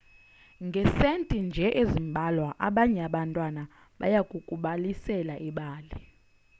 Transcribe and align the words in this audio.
ngesenti 0.65 1.37
nje 1.47 1.67
ezimbalwa 1.81 2.49
abanye 2.67 3.01
abantwana 3.09 3.61
bayakukubalisela 3.99 5.35
ibali 5.47 5.91